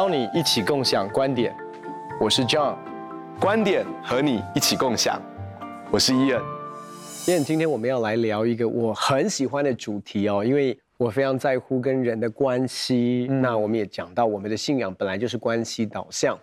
[0.00, 1.54] 邀你一起共享观点，
[2.18, 2.74] 我是 John，
[3.38, 5.20] 观点和你一起共享，
[5.90, 6.40] 我是 Ian。
[7.26, 13.26] Ian，今天我们要来聊一个我很喜欢的主题哦，因为我非常在乎跟人的关系。
[13.28, 16.34] 嗯、那我们也讲到，我们的信仰本来就是关系导向，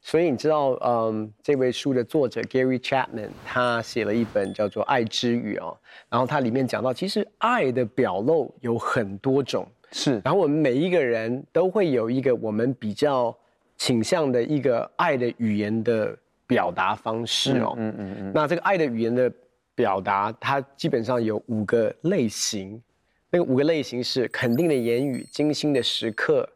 [0.00, 5.76] 所以你知道，嗯，这位书的作者 Gary Chapman 他写了一本叫做《爱之语》哦，
[6.08, 9.68] 然后他里面讲到，其实爱的表露有很多种。
[9.98, 13.34] 是，然后我们每一个人都会有一个我们比较
[13.78, 16.14] 倾向的一个爱的语言的
[16.46, 17.72] 表达方式哦。
[17.78, 18.32] 嗯嗯嗯，嗯。
[18.34, 19.32] 那这个爱的语言的
[19.74, 22.78] 表达，它基本上有五个类型。
[23.30, 26.46] 那个五个类型是肯定的言语、精心的时刻、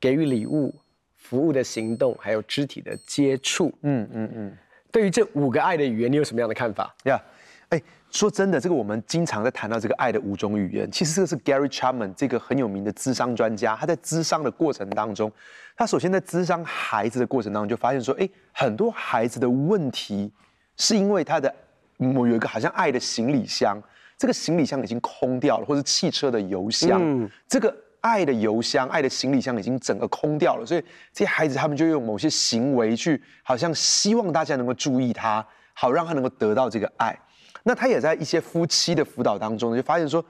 [0.00, 0.74] 给予礼物、
[1.14, 3.72] 服务的行动，还有肢体的接触。
[3.82, 4.58] 嗯嗯嗯。
[4.90, 6.92] 对于这五个爱的语言，你有什么样的看法？
[7.04, 7.22] 呀，
[7.68, 7.80] 哎。
[8.10, 10.90] 说真的，这个我们经常在谈到这个爱的五种语言。
[10.90, 15.30] 其实这个是 Gary Chapman 这个很有名的智商专家，他在智商的过程当中，
[15.76, 20.32] 他首先在智商孩子的过程当中就发现说，哎，很多孩子的问题
[20.76, 21.54] 是因为他的
[21.98, 23.78] 某有一个好像爱的行李箱，
[24.16, 30.80] 这个行李箱已经空掉了，或是汽车的油箱，嗯、这个爱的油箱、爱的行李箱已经整个空掉了，所以
[31.12, 37.16] 这些孩子他们就用某些行为去，好像希望大家能够注意他，好让他能够得到这个爱。
[37.62, 40.24] 那他也在一些夫妻的辅导当中就发现说，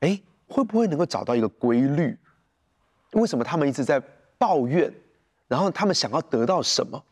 [0.00, 2.18] 哎，会不会能够找到一个规律？
[3.12, 4.02] 为什么他们一直在
[4.38, 4.92] 抱怨？
[5.48, 7.02] 然后他们想要得到什么？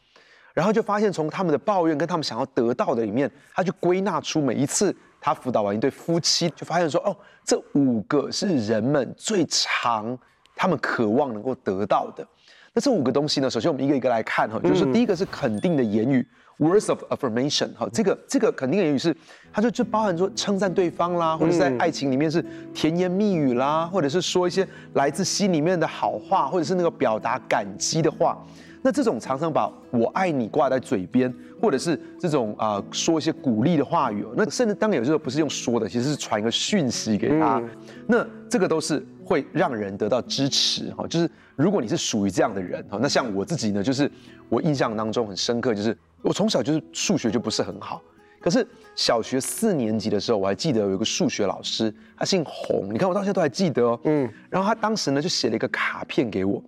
[0.55, 10.19] 然后就发现从他们的抱怨跟他们想要得到的里面，他就归纳出每一次他辅导完一对夫妻，就发现说，哦，这五个是人们最常
[10.57, 12.27] 他们渴望能够得到的。
[12.73, 16.27] 那这五个东西呢，首先我们一个一个来看哈，就是第一个是肯定的言语。
[16.61, 19.17] Words of affirmation，哈，这个这个肯定的言语是，
[19.51, 22.45] 它就就包含说称赞对方啦，或者是在爱情里面是
[22.75, 28.37] 甜言蜜语啦，或者是说一些来自心里面的好话，或者是那个表达感激的话。
[28.83, 37.59] 那这种常常把我爱你挂在嘴边，或者是这种啊、呃、说一些鼓励的话语，那甚至当然有时候不是用说的，其实是传一个讯息给他。
[37.59, 37.71] 嗯、
[38.07, 41.07] 那这个都是会让人得到支持哈。
[41.07, 44.11] 就是如果你是属于这样的人哈，那像我自己呢，就是
[44.51, 45.97] 我印象当中很深刻，就是。
[46.23, 48.03] 我从小就是数学就不是很好，
[48.41, 54.01] 可是小学四年级的时候，我还记得有一个数学老师，他姓洪，你看我到现在都还记得哦。
[54.05, 56.63] 嗯，然后他当时呢就写了一个卡片给我，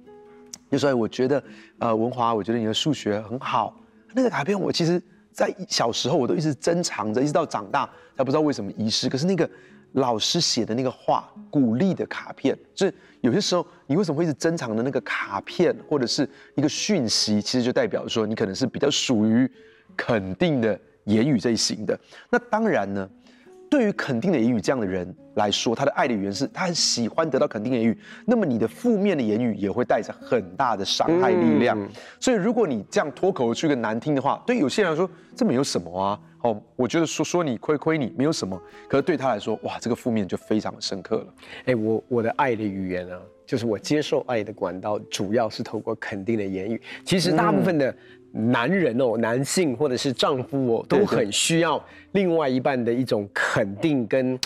[0.71, 1.43] 就说我觉得
[1.79, 3.77] 呃文华，我觉得你的数学很好。
[4.15, 5.03] 那个卡片我其实
[5.33, 9.09] 在小时候我都一直珍藏着，一直到长大才不知道为什么遗失。
[9.09, 9.49] 可是那个。
[9.93, 19.51] 老师写的那个话，鼓励的卡片，就是有些时候你为什么会一直珍藏的那个卡片，或者是一个讯息，其实就代表说你可能是比较属于
[19.97, 21.99] 肯定的言语这一型的。
[22.31, 23.09] 那当然呢。
[23.71, 27.99] 对于肯定的言语这样的人来说，他的爱的语言是他很喜欢得到肯定的言语。
[28.27, 31.75] 那么你的负面的言语也会带着很大的伤害力量。
[31.81, 31.89] 嗯、
[32.21, 36.21] 所以如果你这样脱口而出一个难听的话，对有些人来说这没有什么啊。
[36.43, 38.61] 哦，我觉得说说你亏亏你没有什么。
[38.89, 41.27] 可是对他来说，哇，这个负面就非常的深刻了。
[41.67, 46.81] 哎，我我的爱的语言呢、啊，就是我接受爱的管道，主要是透过肯定的言语。
[47.05, 47.91] 其实大部分的。
[47.91, 47.97] 嗯
[48.35, 51.79] 男人哦，男性或者是丈夫哦，都很需要
[52.13, 54.41] 另外一半的一种肯定跟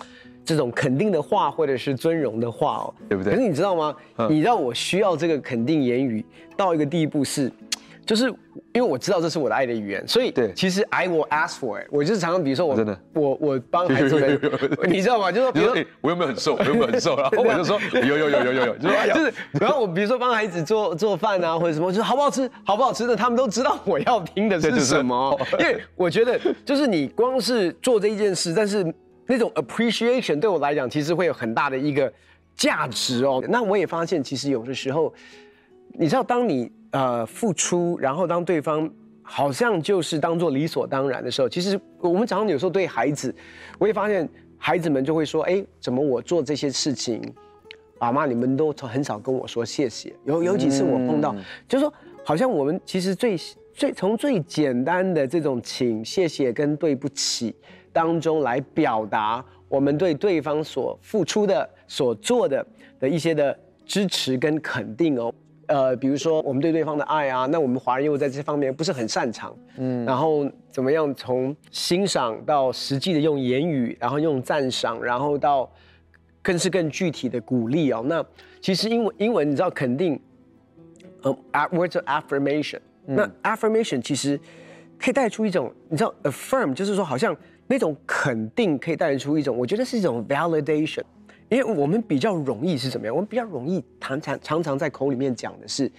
[0.45, 3.33] 这种肯定的话，或者是尊荣的话哦，对不对？
[3.33, 3.95] 可是你知道吗？
[4.29, 6.25] 你让我需要这个肯定言语
[6.57, 7.49] 到一个地步是。
[8.07, 8.29] 就是
[8.73, 11.89] 因为我知道这是我的爱的语言，所以对，其实 I will ask for it。
[11.91, 14.41] 我就是常常比如说我真的，我我帮孩子 们，
[14.89, 15.33] 你知道吗？
[15.33, 16.55] 就是说，比如说我有没有很瘦？
[16.55, 17.17] 我有没有很瘦？
[17.17, 22.49] 然后 我就说有有有有有有，就是 就是，然后我比如说帮孩子做做饭啊或者什么，就是好不好吃？
[22.65, 25.37] 好不好吃的，他们都知道我要听的是什么。
[25.59, 28.87] 因为我觉得就是你光是做这一件事，但是
[29.27, 32.13] 那种 appreciation 对我来讲其实会有很大的一个
[32.55, 33.43] 价值哦。
[33.49, 35.13] 那我也发现，其实有的时候，
[35.99, 36.71] 你知道，当你。
[36.93, 38.89] 呃，付出，然后当对方
[39.23, 43.35] 好像就是当做理所当然的时候，其实我们常常有时候对孩子，
[43.79, 47.21] 我会发现孩子们就会说：“哎，怎么我做这些事情，
[47.99, 51.93] 爸妈你们都很少跟我说谢谢。”有有几次我碰到，嗯、就是说
[52.25, 53.37] 好像我们其实最
[53.75, 57.55] 最从最简单的这种请谢谢跟对不起
[57.93, 62.65] 当中来表达我们对对方所付出的、所做的
[63.01, 65.35] 的一些的支持跟肯定哦。
[65.67, 75.71] 呃，比如说我们对对方的爱啊，那我们华人又在这方面不是很擅长，嗯，然后怎么样从欣赏到实际的用言语，然后用赞赏，然后到
[76.43, 78.03] 更是更具体的鼓励哦。
[78.07, 78.25] 那
[78.61, 80.21] 其实英文英文你知道肯定，
[81.23, 81.33] 呃
[81.73, 84.39] ，words of affirmation，嗯，那 affirmation 其实
[84.99, 87.37] 可以带出一种你知道 affirm，就是说好像
[87.67, 91.03] 那种肯定可以带出一种，我觉得是一种 validation。
[91.49, 93.15] 因为我们比较容易是怎么样？
[93.15, 95.91] 我们比较容易常常常常在口里面讲的是，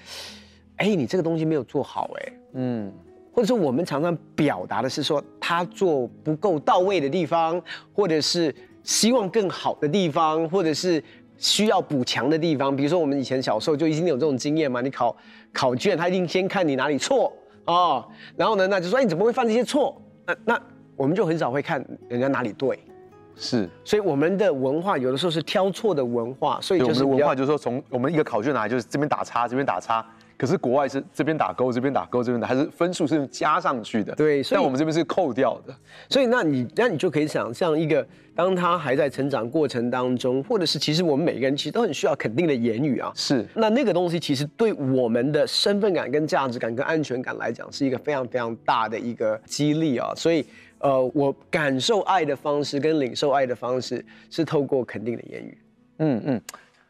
[0.76, 2.92] 哎，你这个东西没有做好，哎，嗯，
[3.32, 7.62] 或者说我们常常表达的是说他做不够到位的地方，
[7.94, 8.54] 或者是
[8.84, 11.02] 希望更好的地方，或者是
[11.38, 12.76] 需要补强的地方。
[12.76, 15.16] 比如说我们以前小时候就已经有这种经验嘛，你考
[15.54, 17.32] 考卷，他一定先看你哪里错
[17.66, 18.06] 哦，
[18.36, 20.02] 然后呢，那就说，你怎么会犯这些错？
[20.26, 20.62] 那那
[20.96, 22.78] 我们就很少会看人家哪里对。
[23.38, 30.06] 是，所以我们的文化有的时候是挑错的文化，所以就是我们的文化就是说，从我们一个考卷拿来就是这边打叉，这边打叉，
[30.38, 34.16] 可是国外是这边打勾，这边打勾，这边打，还是分数是用加上去的。
[34.16, 35.76] 对，所以但我们这边是扣掉的。
[36.10, 38.06] 所以那你那你就可以想象一个，
[38.36, 43.12] 当他还在成长过程当中，或者是其实我们每个人其实都很需要肯定的言语啊。
[43.16, 50.12] 是，那那个东西其实对我们的身份感、跟价值感、跟安全感来讲，是一个非常非常大的一个激励啊。
[50.16, 50.44] 所以。
[50.80, 55.58] 呃，我感受爱的方式跟领受爱的方式是透过肯定的言语。
[56.00, 56.42] 嗯嗯，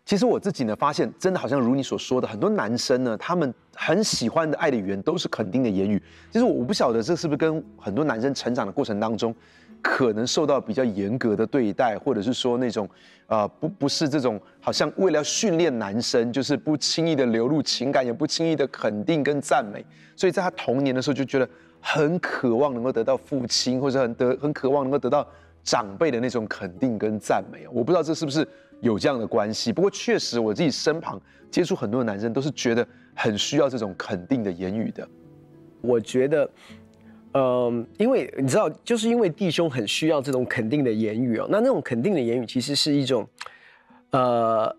[0.06, 6.01] 其实我自己呢，发现真的好像如你所说的，很多男生呢，他们很喜欢的爱的语言都是肯定的言语。
[6.31, 9.34] 其实我不晓得这是不是跟很多男生成长的过程当中，
[9.81, 12.90] 可能受到比较严格的对待，或者是说那种
[13.28, 19.86] 呃不不是这种好像为了要训练男生，就是不轻易的流露情感，也不轻易的肯定跟赞美，
[20.16, 21.50] 所以在他童年的时候就觉得。
[21.80, 25.26] 很渴望能够得到父亲，或者很得很渴望能够得到
[25.64, 27.68] 长辈的那种肯定跟赞美。
[27.72, 28.48] 我不知道这是不是
[28.82, 32.86] 有这样的关系，不过确实我自己身旁接触很多的男生都是觉得
[33.16, 35.08] 很需要这种肯定的言语的。
[35.80, 36.50] 我觉得，
[37.34, 41.48] 嗯、因为你知道，就是因为弟兄很需要这种肯定的言语哦。
[41.50, 43.28] 那那种肯定的言语其实是一种，
[44.12, 44.76] 呃，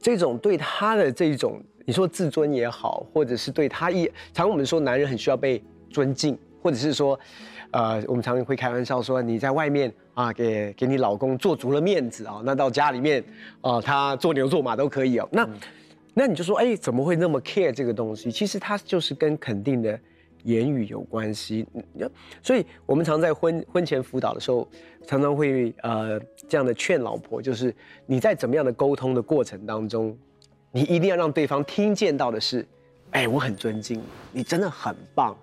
[0.00, 5.62] 这种对他的这种，你说自尊也好，或者是对他一，常我们说男人很需要被。
[5.94, 7.18] 尊敬，或者是说，
[7.70, 13.22] 呃，我们常常会开玩笑说，你在外面啊，给给你老公做足了面子啊，那到家里面
[13.60, 15.28] 啊，他做牛做马都可以哦。
[15.30, 15.48] 那，
[16.12, 18.32] 那你就说，哎，怎么会那么 care 这个东西？
[18.32, 19.96] 其实它就是跟肯定的
[20.42, 21.64] 言语有关系。
[22.42, 24.68] 所以我们常在婚婚前辅导的时候，
[25.06, 26.18] 常常会呃
[26.48, 27.72] 这样的劝老婆，就是
[28.04, 30.16] 你在怎么样的沟通的过程当中，
[30.72, 32.66] 你一定要让对方听见到的是，
[33.10, 33.98] 哎，我很尊敬
[34.32, 35.36] 你，你真的很棒。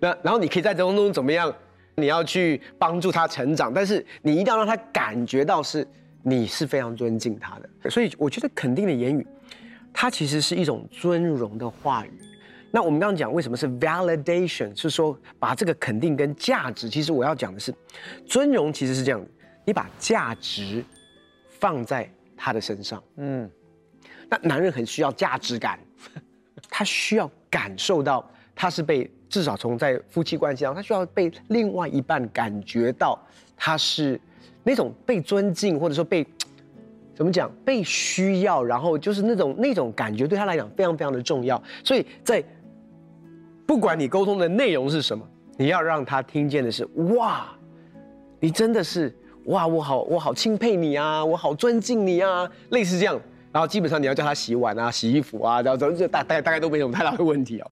[0.00, 1.54] 那然后你可以在当中怎么样？
[1.98, 5.88] 你要去帮助他成长，但是你一定要让他感觉到是
[6.22, 7.90] 你是非常尊敬他的。
[7.90, 9.26] 所以我觉得肯定的言语，
[9.94, 12.12] 它其实是一种尊荣的话语。
[12.70, 17.74] 那我们刚刚讲为什么是 validation，是说把这个肯定跟价值，其实我要讲的是
[18.26, 19.26] 尊荣其实是这样的，
[19.64, 20.84] 你把价值
[21.48, 22.06] 放在
[22.36, 23.02] 他的身上。
[23.16, 23.50] 嗯，
[24.28, 25.80] 那男人很需要价值感，
[26.68, 29.10] 他需要感受到他是被。
[29.36, 33.18] 至少从在夫妻关系上，他需要被另外一半感觉到
[33.54, 34.18] 他是
[34.64, 36.26] 那种被尊敬，或者说被
[37.14, 41.62] 怎么讲被需要，然后就是那种那种感觉对他来讲非常非常的重要。
[41.84, 42.42] 所以在
[43.66, 45.22] 不管你沟通的内容是什么，
[45.58, 46.82] 你要让他听见的是
[47.18, 47.46] 哇，
[48.40, 49.14] 你真的是
[49.48, 53.20] 哇，我好我好钦佩你啊，我好尊敬你啊，类似这样。
[53.52, 57.70] 然后基本上你要叫他洗碗啊、洗衣服啊，然后这大大大概都没什么太大的问题哦。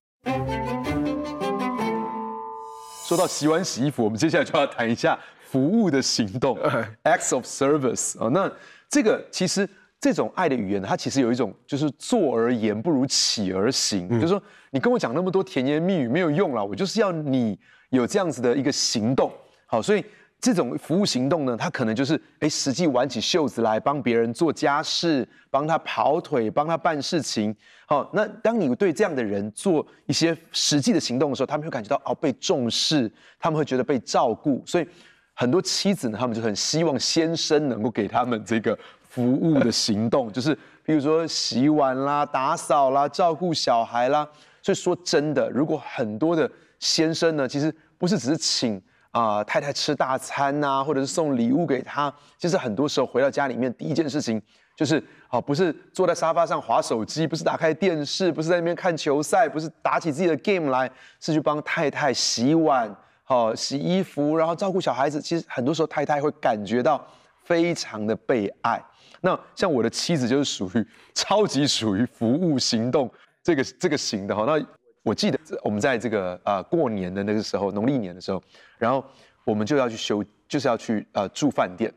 [3.07, 5.15] 说到洗碗、洗衣服，我们接下来就要谈一下
[5.51, 6.57] 服务的行动
[7.03, 8.27] ，acts of service 啊。
[8.29, 8.51] 那
[8.89, 9.69] 这个其实
[9.99, 17.55] 这种爱的语言，它其实有一种就是坐而言不如起而行，嗯、就是说你跟我讲那么多甜言蜜语没有用了，我就是要你
[17.91, 19.31] 有这样子的一个行动。
[19.67, 20.03] 好，所以。
[20.45, 27.55] 这种服务行动呢，他可能就是哎，实际挽起袖子来帮别人做家事，帮他跑腿，帮他办事情。
[27.87, 34.61] 好，那当你对这样的人做一些实际的行动的时候，他们会感觉到哦被重视，他们会觉得被照顾。
[34.67, 34.87] 所以
[35.33, 44.29] 很多妻子呢，他们就很希望先生能够给他们这个服务的行动， 就是比如说洗碗啦、打扫啦、照顾小孩啦。
[44.61, 46.47] 所以说真的，如果很多的
[46.77, 48.79] 先生呢，其实不是只是请。
[49.15, 54.41] 啊、太太吃大餐呐、啊，或者是送礼物给他，其实很多时候回到家里面，第一件事情
[54.75, 60.91] 就是，好、哦，不是坐在沙发上滑手机，不是打开电视，不是在那边看球赛，不是打起自己的 game 来，
[61.21, 62.93] 是去帮太太洗碗，
[63.23, 65.21] 好、哦、洗衣服，然后照顾小孩子。
[65.21, 67.01] 其实很多时候太太会感觉到
[67.45, 68.83] 非常的被爱。
[69.21, 73.09] 那像我的妻子就是属于 超级属于服务行动
[73.41, 74.43] 这个这个型的哈。
[74.45, 74.59] 那
[75.05, 78.41] 我记得我们在这个呃过年的那个时候，农历年的时候，
[78.79, 79.05] 然后
[79.43, 81.93] 我们就要去休，就是要去呃住饭店。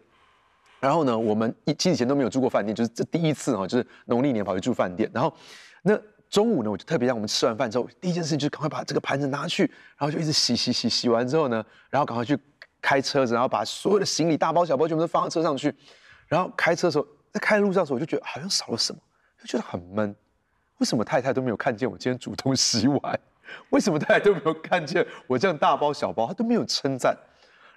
[0.78, 5.10] 然后呢，我们一其实以前都没有住过饭店，就是这第一次哈，就是农历年跑去住饭店。
[5.14, 5.34] 然后
[5.80, 5.98] 那
[6.28, 9.62] 中午呢，我就特别让我们吃完饭之后，第一件事情就是赶快把这个盘子拿去，
[9.96, 12.38] 然后就一直洗洗洗，洗完之后呢，然后赶快去
[12.82, 15.74] 开车子，然后把所有的行李大包小包全部都放到车上去。
[16.26, 19.00] 然后开车的时候，在开的路上的时候，我就觉得好像少了什么，
[19.40, 20.14] 就觉得很闷。
[20.78, 23.20] 为什么太太都没有看见我今天主动洗碗？
[23.70, 26.26] 为什么太太都没有看见我这样大包小包？
[26.26, 27.16] 她都没有称赞。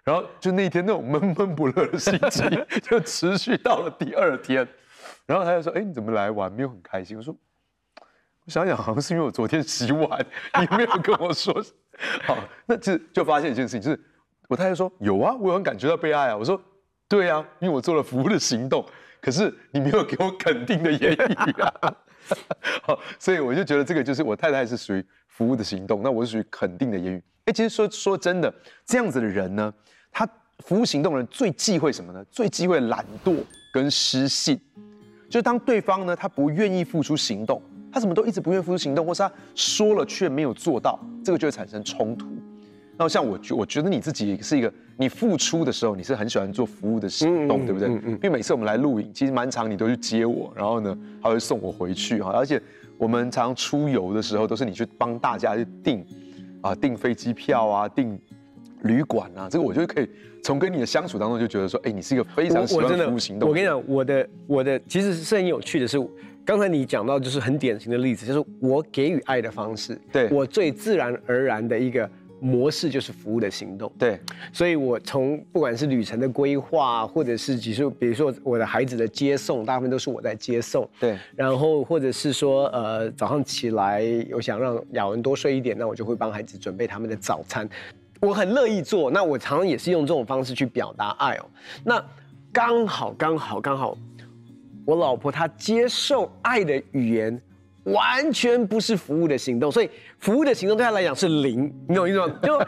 [0.04, 2.50] 然后就那一天那种闷闷不乐的心情，
[2.82, 4.68] 就持续到了第二天。
[5.28, 6.52] 然后他就说：“哎，你怎么来玩？
[6.52, 7.34] 没有很开心？”我说
[8.46, 10.26] ：“我想想，好像是因为我昨天洗碗，
[10.60, 11.54] 你没有跟我说。”
[12.26, 14.00] 好，那就就发现一件事情，就是
[14.50, 16.60] 我太太说：“有啊，我有很感觉到被爱啊。”我说
[17.08, 18.84] ：“对啊，因为我做了服务的行动，
[19.22, 21.72] 可是你没有给我肯定的言语啊。
[22.84, 27.24] ”好，所以我就觉得这个就是我太太是属于服务的行动，那我是属于肯定的言语。
[27.46, 28.54] 哎，其实说说真的，
[28.86, 29.74] 这样子的人呢，
[30.12, 30.28] 他
[30.60, 32.24] 服务行动的人最忌讳什么呢？
[32.32, 33.38] 最忌讳懒惰
[33.74, 34.60] 跟失信。
[35.30, 37.62] 就是当对方呢，他不愿意付出行动，
[37.92, 42.28] 他怎么都一直不愿意付出行动，或是他说了却没有做到，这个就会产生冲突。
[43.02, 47.90] 然后像我觉，我觉得你自己是一个，你付出的时候，你是很喜欢做服务的行动，嗯、对不对？
[47.90, 48.12] 嗯嗯。
[48.12, 52.30] 因为每次我们来录影，其实蛮长，你都去接我，然后呢，还会送我回去哈。
[52.30, 52.62] 而且
[53.00, 56.06] 我们常常出游的时候，都是你去帮大家去订
[56.62, 58.20] 啊，订飞机票啊，订
[58.84, 60.08] 旅馆啊，这个我就可以。
[60.44, 63.48] 从跟你的相处当中就觉得说，哎，你是一个非常喜欢服务行动的。
[63.48, 65.98] 我跟你讲，我的我的其实是很有趣的是，
[66.46, 72.08] 刚才你讲到就是很典型的例子，就是我给予爱的方式，对我最自然而然的一个
[72.42, 73.92] 模式就是服务的行动。
[74.00, 74.20] 对，
[74.52, 80.90] 所以我从不管是旅程的规划，或者是比如说比如说我的孩子的接送，大部分都是我在接送。
[81.00, 87.70] 对，然后或者是说呃早上起来我想让雅文多睡一点，那我就会帮孩子准备他们的早餐。
[88.20, 91.46] 我很乐意做，那我常常也是用这种方式去表达爱哦。
[91.84, 92.04] 那
[92.52, 93.98] 刚好刚好刚好，
[94.86, 97.42] 我老婆她接受爱的语言
[97.84, 102.34] 完全不是服务的行动，所以服务的行动对他来讲是零，你懂意思吗？
[102.44, 102.60] 就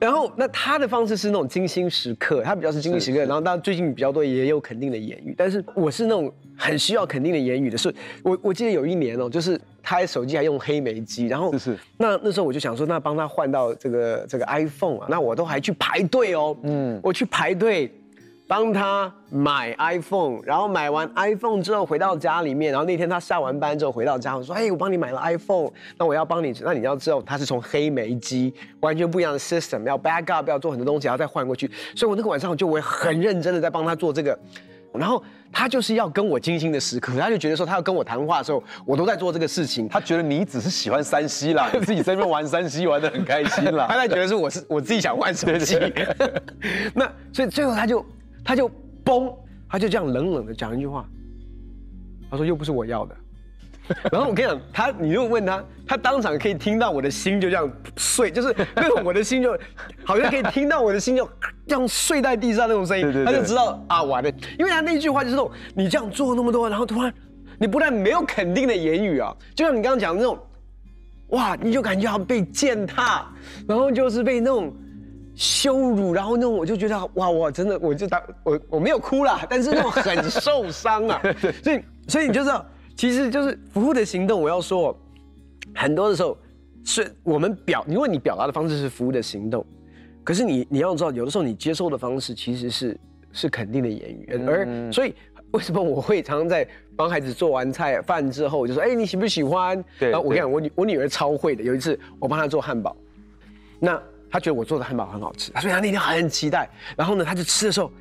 [0.00, 9.60] 然后那他的方式是那种精心时刻，他比较是精心时刻，然后当然最近比较多也有肯定的言语，但是我是那种很需要肯定的言语的，是我我记得有一年哦，就是。
[9.84, 17.92] 他的手机还用黑莓机，然后是是，那那时候我就想说，那帮他换到这个这个 iPhone 啊，那我都还去排队哦，嗯，我去排队
[18.46, 34.38] 帮他买 iPhone，然后买完 iPhone 之后回到家里面，然后那天他下完班之后回到家，我说，哎，我帮你买了 iPhone，那我要帮你，那你要知道他是从黑莓机完全不一样的 system，要 backup，要做很多东西，然后再换过去，所以我那个晚上就会很认真的在帮他做这个。
[34.92, 39.88] 然后他就是要跟我精心的时刻，他就觉得说他要跟我谈话的时候，我都在做这个事情。
[39.88, 43.86] 他觉得你只是喜欢山西啦， 你自己在那边玩山西玩的很开心啦。
[43.88, 45.78] 他在觉得是我是我自己想换手机。
[46.92, 48.04] 那所以最后他就
[48.44, 48.68] 他就
[49.04, 49.32] 崩，
[49.68, 51.08] 他就这样冷冷的讲一句话，
[52.30, 53.16] 他说又不是我要的。
[54.12, 59.58] 然后我跟你讲，他你如果问他，他当场可以听到我的心就这样碎，就是那种我的心就
[60.06, 61.28] 好像可以听到我的心就
[61.66, 67.12] 这样碎在地上那种声音，对对对，他就知道啊完了，因为他那句话就是那种你这样做那么多，然后突然
[67.58, 70.38] 你不但没有肯定的言语啊，就像你刚刚讲的那种，
[71.30, 73.26] 哇，你就感觉好像被践踏，
[73.66, 74.72] 然后就是被那种
[75.34, 81.22] 羞辱，然后那种我就觉得哇我真的我就当我我没有哭啦，但是那种很受伤啊，
[81.62, 82.64] 所以所以你就知道。
[82.94, 84.40] 其实就是服务的行动。
[84.40, 84.94] 我要说，
[85.74, 86.36] 很多的时候
[86.84, 89.64] 是我们表，因为你表达的方式是服务的行动，
[90.22, 93.00] 可是你你要知道，有的时候你接受的方式其实是
[93.32, 94.28] 是肯定的言语。
[94.46, 95.14] 而所以
[95.52, 101.64] 为什么我会常常在帮孩子做完菜饭之后，我就说：“哎，你喜不喜欢？”然后我跟你讲，我女我女儿超会的。
[101.64, 102.94] 有一次我帮她做汉堡，
[103.80, 104.00] 那
[104.32, 106.68] 她觉得我做的汉堡很好吃，所以他那天很期待。
[106.96, 107.92] 然后呢，他就吃的时候，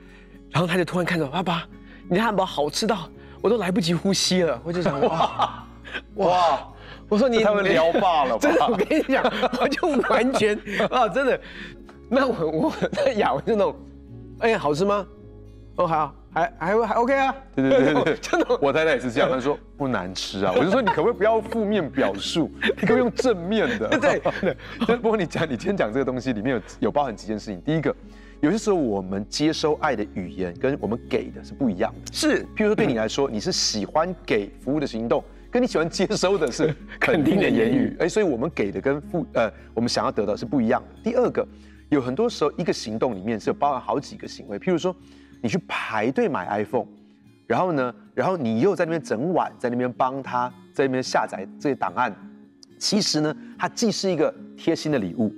[0.50, 1.68] 然后他就突然看到爸爸，
[2.10, 3.10] 你的汉堡好吃到。
[3.42, 5.66] 我都来不及呼吸了，我就想 哇
[6.18, 6.68] 哇！
[7.10, 8.40] 我说你他们聊罢了吧？
[8.48, 9.24] 真的，我跟你讲，
[9.60, 10.56] 我就完全
[10.92, 11.42] 啊，真的。
[12.08, 13.76] 那我我在雅文就那种，
[14.42, 15.06] 哎，好吃吗？
[15.76, 17.36] 哦，好，还还还 OK 啊。
[17.56, 18.60] 对对对对， 真的。
[18.62, 20.54] 我太太也是这样，她说不难吃啊。
[20.56, 23.88] 我就说你可不可以不要负面表述，你可不可以用正面的？
[24.00, 24.22] 对
[24.86, 24.98] 对。
[24.98, 27.62] 不过你讲，你今天讲这个东西里面有有包含几件事情。
[27.62, 27.96] 第一个。
[28.42, 32.12] 有些时候，我们接收爱的语言跟我们给的是不一样的。
[32.12, 37.96] 是，譬如说，对你来说，你是喜欢给服务的行动，跟你喜欢接收的是 肯定的言语。
[38.00, 41.12] 哎，所以我们给的跟付呃，我们想要得到是不一样的。
[41.12, 41.48] 第二个，
[41.90, 44.58] 有很多时候一个行动里面是有包含好几个行为。
[44.58, 44.96] 譬如说，
[45.42, 46.88] 你去排队买 iPhone，
[47.48, 52.16] 然后呢，然后你又在那边整晚在那边帮他在那边下载这些档案，
[52.78, 55.34] 其实呢，它既是一个贴心的礼物，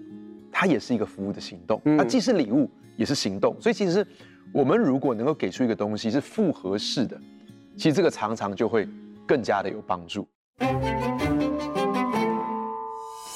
[0.51, 1.81] 它也是一个服务的行动。
[1.98, 2.69] 它既是礼物。
[2.95, 4.05] 也是行动，所以其实
[4.51, 7.19] 我们如果能够给出一个东西是复合式的，
[7.75, 8.88] 其实这个常常就会
[9.25, 10.27] 更加的有帮助。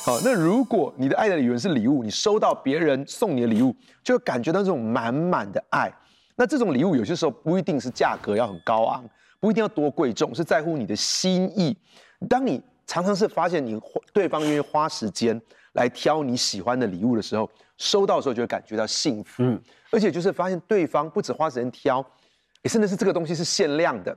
[0.05, 5.91] 好，那如果你的爱的语言是礼物，你收到别人送你的礼物，就会感觉到这种满满的爱。
[6.37, 9.03] 那这种礼物有些时候不一定是价格要很高昂，
[9.39, 11.75] 不一定要多贵重，是在乎你的心意。
[12.29, 13.79] 当你常常是发现你
[14.13, 15.39] 对方愿意花时间
[15.73, 19.41] 来挑你喜欢的礼物的时候，收到的时候就会感觉到幸福。
[19.43, 19.59] 嗯，
[19.91, 22.05] 而且就是发现对方不止花时间挑，
[22.61, 24.15] 也甚至是这个东西是限量的，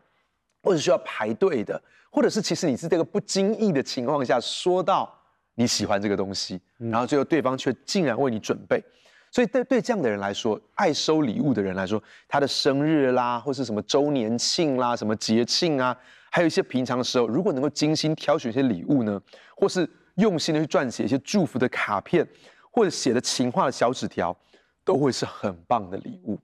[0.63, 5.11] 或者需要排队的，或者是其实你是这个不经意的情况下说到
[5.55, 8.85] 你喜欢这个东西，然后最后对方却竟然为你准备。
[9.31, 15.97] 所以对对这样的人来说，爱收礼物的人来说，他的生日啦，或是什么周年庆啦，什么节庆啊。
[16.33, 19.21] 还有一些平常的时候，如果能够精心挑选一些礼物呢，
[19.57, 22.27] 或是用心的去撰写一些祝福的卡片，
[22.71, 24.37] 或者写的情话的小纸条，
[24.85, 26.39] 都会是很棒的礼物。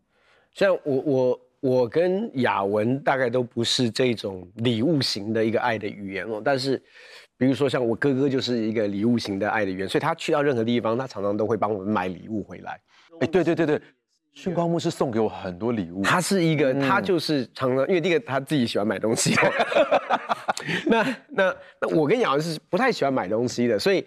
[0.52, 6.82] 像我我我跟雅文大概都不是这种礼物型的一个爱的语言哦，但是
[7.38, 12.80] 比如说像我哥哥就是一个礼物型的爱的语言，所以他去到任何地方，他常常都会帮我们买礼物回来。
[13.20, 13.80] 哎，对对对对。
[14.32, 16.02] 训光牧师送给我很多礼物。
[16.02, 19.34] 他是一个，他就是常常，因为第一个他自己喜欢买东西。
[20.84, 24.04] 那那那我跟雅文是不太喜欢买东西的，所以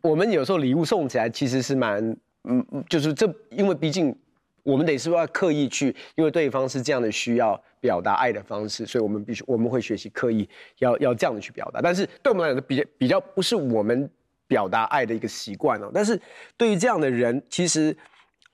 [0.00, 2.16] 我们有时候礼物送起来其实是蛮，
[2.48, 4.16] 嗯，就是这，因为毕竟
[4.62, 11.80] 我们得是不是要刻意去，因为对方是这样的需要表达爱的方式，所以我们必须我们会学习刻意要要这样的去表达。
[11.82, 14.08] 但是对我们来讲比较比较不是我们
[14.46, 15.90] 表达爱的一个习惯哦。
[15.92, 16.20] 但是
[16.56, 17.96] 对于这样的人，其实。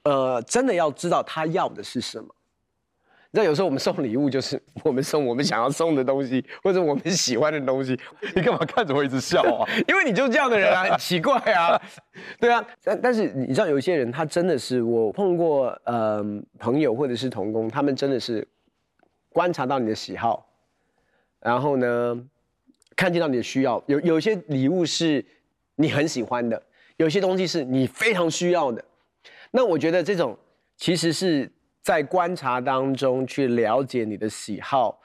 [0.05, 2.35] 呃，真的要知道他要的是什么。
[3.31, 7.99] 那有时候我们送礼物，就是 我们送我们想要送的东西，或者我们喜欢的东西。
[8.35, 9.69] 你干嘛看着我一直笑啊？
[9.87, 11.81] 因为你就是这样的人啊，很奇怪啊。
[12.41, 16.25] 对啊，但但是你知道，有一些人他真的是我碰过，呃，
[16.59, 18.47] 朋友或者是同工，他们真的是
[19.29, 20.49] 观察到你的喜好，
[21.41, 22.19] 然后呢，
[22.97, 23.83] 看见到你的需要。
[23.87, 25.23] 有有些礼物是
[25.77, 26.61] 你很喜欢的，
[26.97, 28.83] 有些东西是你非常需要的。
[29.51, 30.37] 那我觉得这种
[30.77, 31.51] 其实是
[31.89, 35.01] 在观察当中去了解你的喜好，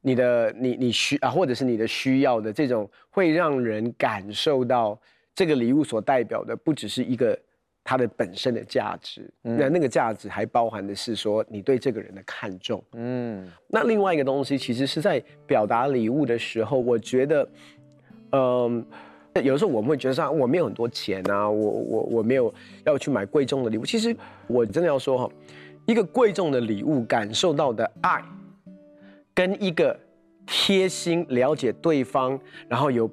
[0.00, 4.96] 你的你你需啊，或者是你的需要的这种，会让人感受到
[5.34, 7.36] 这个礼物所代表的不只是一个
[7.82, 12.80] 它的本身的价值，嗯、那那个价值还包含的是说你对这个人的看重。
[12.92, 17.48] 嗯，那另外一个东西其实是在表达礼物的时候，我觉得，
[18.30, 18.86] 嗯。
[19.44, 22.52] 有的时候我们会觉得说，我没有很多钱啊，我我我没有
[22.84, 23.86] 要去买贵重的礼物。
[23.86, 24.16] 其实
[24.48, 25.30] 我真的要说哈，
[25.88, 28.22] 一个贵重的礼物感受到的爱，
[29.32, 29.98] 跟一个
[30.46, 33.10] 贴心了解对方，然后有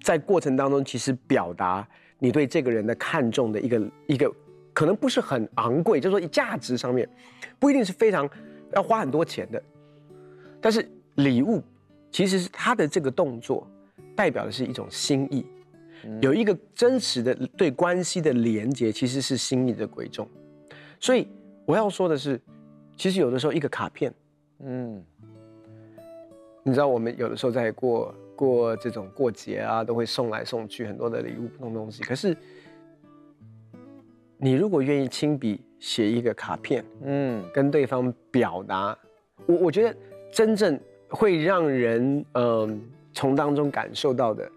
[0.00, 1.84] 在过程当中其实表达
[2.20, 4.32] 你对这个人的看重的一个一个，
[4.72, 7.08] 可能不是很昂贵，就是说价值上面
[7.58, 8.30] 不一定是非常
[8.76, 9.60] 要花很多钱的，
[10.60, 11.60] 但是礼物
[12.12, 13.68] 其实是他的这个动作
[14.14, 15.44] 代表的是一种心意。
[16.20, 20.28] 有一个真实的对关系的连接，其实是心意的贵重。
[21.00, 21.26] 所以
[21.66, 22.40] 我要说的是，
[22.96, 24.12] 其实有的时候一个卡片，
[24.60, 25.02] 嗯，
[26.62, 32.02] 你知道我们有的时候在过过这种过节啊，都会送来送去很多的礼物不同东西。
[32.02, 32.36] 可是
[34.36, 38.96] 你如果愿意亲笔写一个卡片，嗯，跟对方表达，
[39.46, 39.96] 我我觉得
[40.32, 42.78] 真正会让人嗯、呃、
[43.12, 44.50] 从当中感受到的。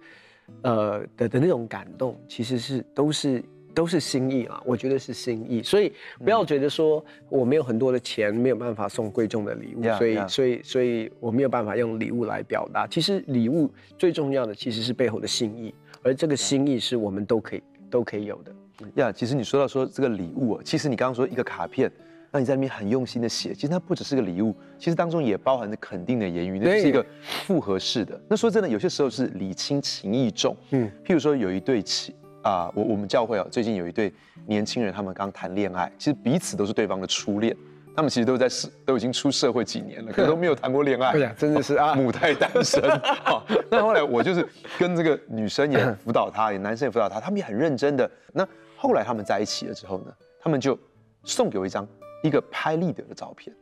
[0.62, 3.44] 呃的的那种感动，其实是都是
[3.78, 12.88] 都是心意啊，我觉得是心意，所以不要觉得说我没有很多的钱，没有办法送贵重的礼物所以所以所以我没有办法用礼物来表达。
[12.88, 18.52] 其实礼物最重要的其实是背后的心意，而这个心意是我们都可以都可以有的。
[18.96, 21.92] 呀，yeah, 其实你说到说这个礼物啊，其实你刚刚说一个卡片。
[22.30, 28.20] 那你在那边很用心的写，其实它不只是个礼物，其实当中也包含着肯定的言语，那是一个复合式的。
[28.28, 30.56] 那说真的，有些时候是礼轻情意重。
[30.72, 32.14] 嗯，譬如说有一对情
[32.48, 34.14] 啊，我我们教会啊，最近有一对
[34.46, 37.54] 年轻人，他们刚谈恋爱，其实彼此都是对方的初恋，
[37.94, 41.12] 他们其实都在社都已经出社会几年了，可都没有谈过恋爱。
[41.12, 42.82] 对呀，真的是啊，母胎单身。
[43.26, 44.48] 好， 那后来我就是
[44.80, 48.10] 跟这个女生也辅导她，也男生也辅导她，他们也很认真的。
[48.32, 50.80] 那后来他们在一起了之后呢，他们就
[51.24, 51.86] 送给我一张。
[52.24, 53.56] 一个拍立得的照片，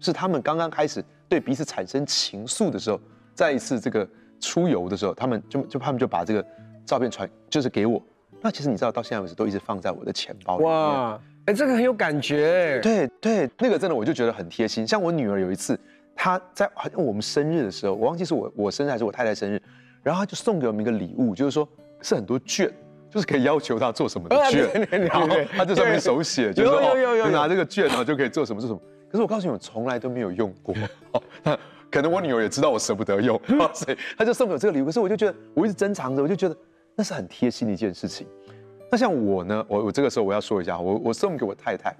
[0.00, 2.98] 是他们刚刚开始对彼此产生情愫的时候，
[3.34, 4.08] 再一次这个
[4.40, 6.44] 出游的时候，他们就就他们就把这个
[6.86, 8.02] 照片传，就是给我。
[8.42, 10.72] 那其实你知道，到现在为止都一直放在我的钱包里面。
[10.72, 12.80] 哇，哎，这个很有感觉。
[12.82, 14.86] 对对，那个真的我就觉得很贴心。
[14.86, 15.78] 像我女儿有一次，
[16.14, 19.62] 她在好像我们生日的时候，我忘记是我我生日还是我太太生日，
[20.02, 21.68] 然后她就送给我们一个礼物，就是说
[22.00, 22.70] 是很多券。
[23.10, 28.80] 就是可以要求他做什么的券， 然后他就上面手写，就是说哦，拿这个券然后就可以做什么做什么。
[29.10, 30.74] 可是我告诉你，我从来都没有用过。
[31.44, 31.54] 那
[31.90, 33.38] 可能我女儿也知道我舍不得用，
[33.74, 34.86] 所以她就送给我这个礼物。
[34.86, 36.56] 可是我就觉得，我一直珍藏着，我就觉得
[36.94, 38.26] 那是很贴心的一件事情。
[38.90, 41.96] 那像我呢，我我这个时候我要说一下，我我送给我太太，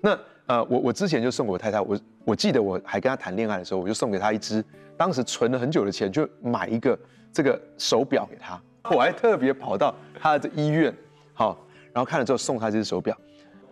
[0.00, 4.64] 那呃，我我之前就送给我太太，我我记得我还跟她谈恋爱的时候，我就送给她一只，
[4.96, 6.98] 当时存了很久的钱，就买一个
[7.32, 8.60] 这个手表给她。
[8.90, 10.92] 我还特别跑到她的医院，
[11.32, 11.56] 好，
[11.92, 13.16] 然后看了之后送她这只手表。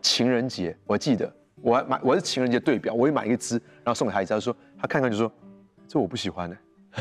[0.00, 5.30] 情人节，我记得我还买，我是情人节对表，我也买一只，然后送给她一只，她说她看看就说，
[5.86, 6.56] 这我不喜欢的。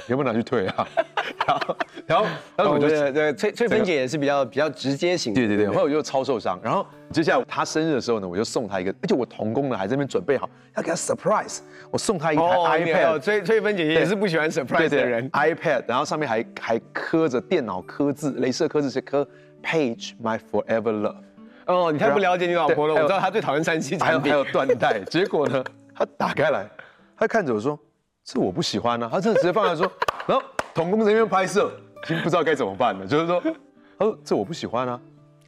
[0.07, 0.87] 有没有拿去退啊？
[1.47, 1.75] 然后，
[2.05, 2.25] 然后，
[2.57, 5.33] 然后我觉得，对，翠翠芬姐也是比较比较直接型。
[5.33, 6.59] 对对对，后来我就超受伤。
[6.63, 13.19] 然后接下来她生日的时候呢，我就送她一个，而且我同工呢还在那边准备好要给她 surprise，我送她一台 iPad。
[13.19, 15.29] 翠翠芬姐也是不喜欢 surprise 的人。
[15.31, 19.27] iPad，然后上面还还刻着电脑刻字，镭射刻字是刻
[19.63, 21.15] Page My Forever Love。
[21.65, 22.93] 哦，你太不了解你老婆了。
[22.93, 24.99] 我知道她最讨厌三 C 产品，还有缎带。
[25.09, 25.63] 结果呢，
[25.95, 26.67] 她打开来，
[27.17, 27.79] 她看着我说。
[28.23, 29.91] 这我不喜欢呢、啊，他这直接放下说，
[30.31, 31.69] 然后同工在那边拍摄，
[32.05, 33.05] 已经不知道该怎么办了。
[33.05, 33.41] 就是说，
[33.99, 34.97] 他说这我不喜欢啊，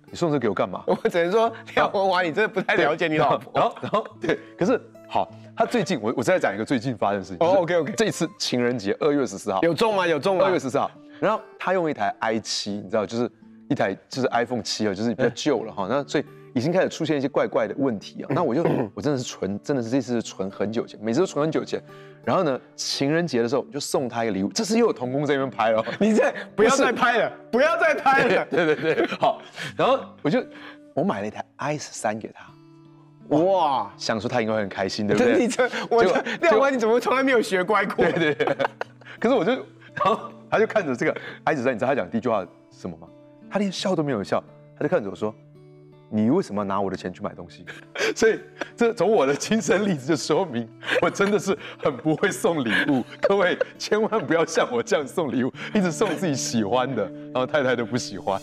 [0.08, 0.84] 你送这给我干嘛？
[0.86, 3.50] 我只能说，廖文华，你真的不太了解你老婆。
[3.56, 7.48] 然后，然后，对，可是好，他最近，我我再讲一个最近发生的事情。
[7.48, 10.06] 哦，OK OK，这一次情人节二月十四号有中吗？
[10.06, 10.44] 有中吗？
[10.44, 10.92] 二月十四号，
[11.22, 13.32] 然后他用一台 i 七，你知道，就是
[13.70, 15.88] 一台就是 iPhone 七啊，就是比较旧了哈。
[15.90, 16.26] 那所以。
[16.56, 18.30] 已经开始出现一些怪怪的问题啊！
[18.30, 18.62] 那我就
[18.94, 21.82] 我真的是存，真的是这次是存很久钱，每次都存很久钱。
[22.24, 25.84] 然后呢，情人节的时候就送他一个礼物，这次又有童工在那边拍哦。
[26.00, 28.46] 你这不要再拍了，不要再拍了。
[28.46, 29.42] 对 对对，好。
[29.76, 30.44] 然后我就
[30.94, 35.38] 我买了一台 i 十三给他，哇，想说他应该会很开心，对不对？
[35.38, 36.02] 你这我
[36.42, 38.06] 廖文，你怎么从来没有学乖过？
[38.06, 38.58] 对对对。
[39.20, 43.08] 可是我就，然后他就看着这个 i 十三，你知道他讲第一句话是什么吗？
[43.52, 44.42] 他连笑都没有笑，
[44.78, 45.34] 他就看着我说。
[46.16, 47.66] 你为什么拿我的钱去买东西？
[48.16, 48.40] 所以
[48.78, 50.70] 这从我的亲身例子就说明，
[51.02, 53.04] 我真的是很不会送礼物。
[53.22, 58.40] 各位千万不要像我这样送礼物，一直送自己喜欢的，然后太太都不喜欢。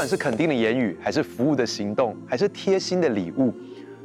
[0.00, 3.52] 不管是肯定的言语，还是服务的行动，还是贴心的礼物，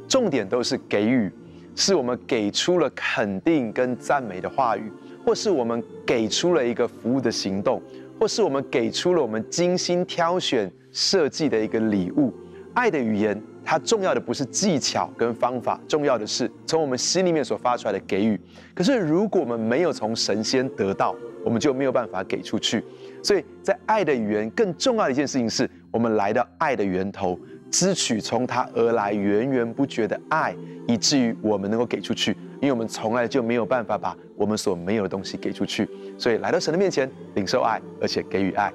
[0.06, 1.32] 重点都是给予，
[1.74, 4.92] 是我们给出了肯定跟赞美的话语，
[5.24, 7.80] 或是我们给出了一个服务的行动，
[8.20, 12.30] 或是我们给出了我们精心挑选设计的一个礼物。
[12.74, 18.38] 爱的语言，它重要的不是技巧跟方法，重要的是从我们心里面所发出来的给予。
[18.74, 22.84] 可是如果我们没有从神仙得到，我们就没有办法给出去。
[23.22, 30.54] 所以在爱的语言更重要的一件事情是，我们来到爱的源头，支取从他而来源源不绝的爱，
[30.86, 32.36] 以至于我们能够给出去。
[32.60, 38.70] 因为我们从来就没有办法把我们所没有的东西给出去，所以来到神的面前，领受爱，而且给予爱。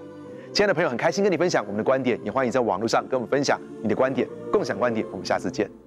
[0.51, 5.05] 亲爱的朋友，很开心跟你分享我们的观点，也欢迎在网络上跟我们分享你的观点，共享观点。
[5.11, 5.80] 我们下次见。